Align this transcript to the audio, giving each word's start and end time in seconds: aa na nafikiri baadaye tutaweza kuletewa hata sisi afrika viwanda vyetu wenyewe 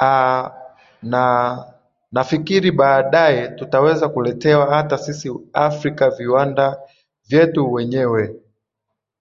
aa 0.00 0.44
na 1.02 1.22
nafikiri 2.12 2.70
baadaye 2.72 3.48
tutaweza 3.48 4.08
kuletewa 4.08 4.66
hata 4.76 4.98
sisi 4.98 5.30
afrika 5.52 6.10
viwanda 6.10 6.80
vyetu 7.28 7.72
wenyewe 7.72 8.36